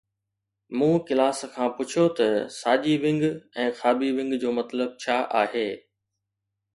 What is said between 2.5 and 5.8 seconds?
ساڄي ونگ ۽ کاٻي ونگ جو مطلب ڇا آهي؟